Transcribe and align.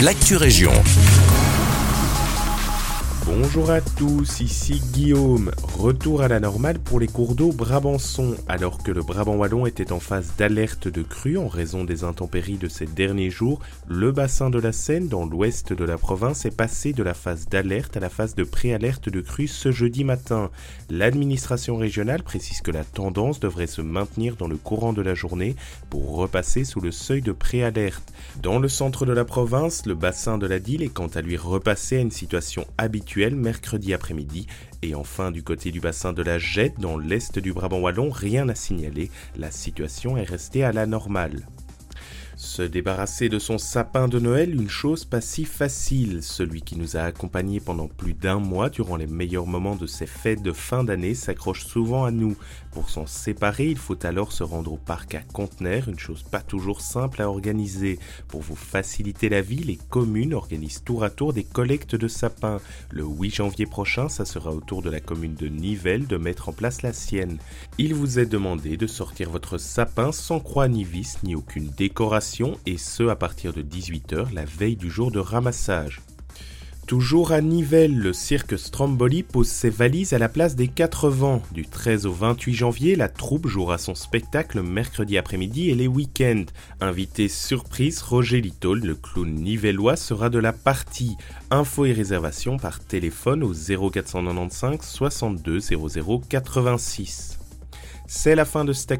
l'actu 0.00 0.36
région. 0.36 0.72
Bonjour 3.26 3.72
à 3.72 3.80
tous, 3.80 4.38
ici 4.38 4.80
Guillaume. 4.92 5.50
Retour 5.76 6.22
à 6.22 6.28
la 6.28 6.38
normale 6.38 6.78
pour 6.78 7.00
les 7.00 7.08
cours 7.08 7.34
d'eau 7.34 7.50
Brabançon, 7.50 8.36
alors 8.46 8.84
que 8.84 8.92
le 8.92 9.02
Brabant 9.02 9.34
Wallon 9.34 9.66
était 9.66 9.90
en 9.90 9.98
phase 9.98 10.34
d'alerte 10.38 10.86
de 10.86 11.02
crue 11.02 11.36
en 11.36 11.48
raison 11.48 11.82
des 11.82 12.04
intempéries 12.04 12.56
de 12.56 12.68
ces 12.68 12.86
derniers 12.86 13.30
jours, 13.30 13.58
le 13.88 14.12
bassin 14.12 14.48
de 14.48 14.60
la 14.60 14.70
Seine, 14.70 15.08
dans 15.08 15.26
l'ouest 15.26 15.72
de 15.72 15.84
la 15.84 15.98
province, 15.98 16.46
est 16.46 16.56
passé 16.56 16.92
de 16.92 17.02
la 17.02 17.14
phase 17.14 17.48
d'alerte 17.48 17.96
à 17.96 18.00
la 18.00 18.10
phase 18.10 18.36
de 18.36 18.44
préalerte 18.44 19.08
de 19.08 19.20
crue 19.20 19.48
ce 19.48 19.72
jeudi 19.72 20.04
matin. 20.04 20.48
L'administration 20.88 21.76
régionale 21.78 22.22
précise 22.22 22.60
que 22.60 22.70
la 22.70 22.84
tendance 22.84 23.40
devrait 23.40 23.66
se 23.66 23.82
maintenir 23.82 24.36
dans 24.36 24.48
le 24.48 24.56
courant 24.56 24.92
de 24.92 25.02
la 25.02 25.14
journée 25.14 25.56
pour 25.90 26.14
repasser 26.14 26.62
sous 26.62 26.80
le 26.80 26.92
seuil 26.92 27.22
de 27.22 27.32
préalerte. 27.32 28.12
Dans 28.40 28.60
le 28.60 28.68
centre 28.68 29.04
de 29.04 29.12
la 29.12 29.24
province, 29.24 29.84
le 29.84 29.96
bassin 29.96 30.38
de 30.38 30.46
la 30.46 30.60
Dille 30.60 30.84
est 30.84 30.90
quant 30.90 31.08
à 31.08 31.22
lui 31.22 31.36
repassé 31.36 31.96
à 31.96 32.00
une 32.00 32.12
situation 32.12 32.64
habituelle 32.78 33.15
mercredi 33.24 33.94
après-midi. 33.94 34.46
Et 34.82 34.94
enfin, 34.94 35.30
du 35.30 35.42
côté 35.42 35.70
du 35.70 35.80
bassin 35.80 36.12
de 36.12 36.22
la 36.22 36.38
Jette, 36.38 36.78
dans 36.78 36.98
l'est 36.98 37.38
du 37.38 37.52
Brabant 37.52 37.80
Wallon, 37.80 38.10
rien 38.10 38.48
à 38.48 38.54
signaler. 38.54 39.10
La 39.36 39.50
situation 39.50 40.16
est 40.16 40.24
restée 40.24 40.64
à 40.64 40.72
la 40.72 40.86
normale. 40.86 41.46
Se 42.38 42.60
débarrasser 42.60 43.30
de 43.30 43.38
son 43.38 43.56
sapin 43.56 44.08
de 44.08 44.18
Noël, 44.18 44.54
une 44.54 44.68
chose 44.68 45.06
pas 45.06 45.22
si 45.22 45.46
facile. 45.46 46.22
Celui 46.22 46.60
qui 46.60 46.76
nous 46.76 46.98
a 46.98 47.00
accompagnés 47.00 47.60
pendant 47.60 47.88
plus 47.88 48.12
d'un 48.12 48.40
mois 48.40 48.68
durant 48.68 48.96
les 48.96 49.06
meilleurs 49.06 49.46
moments 49.46 49.74
de 49.74 49.86
ces 49.86 50.04
fêtes 50.04 50.42
de 50.42 50.52
fin 50.52 50.84
d'année 50.84 51.14
s'accroche 51.14 51.64
souvent 51.64 52.04
à 52.04 52.10
nous. 52.10 52.36
Pour 52.72 52.90
s'en 52.90 53.06
séparer, 53.06 53.68
il 53.70 53.78
faut 53.78 53.96
alors 54.04 54.32
se 54.32 54.42
rendre 54.42 54.74
au 54.74 54.76
parc 54.76 55.14
à 55.14 55.22
Conteneur, 55.22 55.88
une 55.88 55.98
chose 55.98 56.24
pas 56.24 56.42
toujours 56.42 56.82
simple 56.82 57.22
à 57.22 57.30
organiser. 57.30 57.98
Pour 58.28 58.42
vous 58.42 58.54
faciliter 58.54 59.30
la 59.30 59.40
vie, 59.40 59.64
les 59.64 59.78
communes 59.88 60.34
organisent 60.34 60.84
tour 60.84 61.04
à 61.04 61.10
tour 61.10 61.32
des 61.32 61.44
collectes 61.44 61.94
de 61.94 62.06
sapins. 62.06 62.60
Le 62.90 63.04
8 63.04 63.34
janvier 63.34 63.64
prochain, 63.64 64.10
ça 64.10 64.26
sera 64.26 64.50
au 64.50 64.60
tour 64.60 64.82
de 64.82 64.90
la 64.90 65.00
commune 65.00 65.36
de 65.36 65.48
Nivelles 65.48 66.06
de 66.06 66.18
mettre 66.18 66.50
en 66.50 66.52
place 66.52 66.82
la 66.82 66.92
sienne. 66.92 67.38
Il 67.78 67.94
vous 67.94 68.18
est 68.18 68.26
demandé 68.26 68.76
de 68.76 68.86
sortir 68.86 69.30
votre 69.30 69.56
sapin 69.56 70.12
sans 70.12 70.40
croix 70.40 70.68
ni 70.68 70.84
vis 70.84 71.16
ni 71.22 71.34
aucune 71.34 71.70
décoration 71.70 72.25
et 72.66 72.76
ce 72.76 73.08
à 73.08 73.16
partir 73.16 73.52
de 73.52 73.62
18h 73.62 74.32
la 74.34 74.44
veille 74.44 74.76
du 74.76 74.90
jour 74.90 75.10
de 75.10 75.18
ramassage. 75.18 76.00
Toujours 76.86 77.32
à 77.32 77.40
Nivelles, 77.40 77.98
le 77.98 78.12
cirque 78.12 78.58
Stromboli 78.58 79.22
pose 79.22 79.48
ses 79.48 79.70
valises 79.70 80.12
à 80.12 80.18
la 80.18 80.28
place 80.28 80.54
des 80.54 80.68
quatre 80.68 81.08
vents. 81.08 81.42
Du 81.52 81.66
13 81.66 82.06
au 82.06 82.12
28 82.12 82.54
janvier, 82.54 82.96
la 82.96 83.08
troupe 83.08 83.48
jouera 83.48 83.76
son 83.76 83.94
spectacle 83.94 84.62
mercredi 84.62 85.18
après-midi 85.18 85.70
et 85.70 85.74
les 85.74 85.88
week-ends. 85.88 86.44
Invité 86.80 87.28
surprise, 87.28 88.02
Roger 88.02 88.40
Little, 88.40 88.80
le 88.84 88.94
clown 88.94 89.34
nivellois, 89.34 89.96
sera 89.96 90.30
de 90.30 90.38
la 90.38 90.52
partie. 90.52 91.16
Infos 91.50 91.86
et 91.86 91.92
réservations 91.92 92.56
par 92.56 92.80
téléphone 92.80 93.42
au 93.42 93.52
0495 93.52 94.80
62 94.80 95.60
00 95.60 96.22
86. 96.28 97.38
C'est 98.08 98.36
la 98.36 98.44
fin 98.44 98.64
de 98.64 98.72
cette 98.72 98.92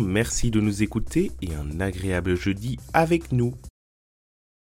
merci 0.00 0.50
de 0.50 0.60
nous 0.60 0.82
écouter 0.82 1.30
et 1.42 1.54
un 1.54 1.80
agréable 1.80 2.36
jeudi 2.36 2.78
avec 2.94 3.32
nous. 3.32 3.52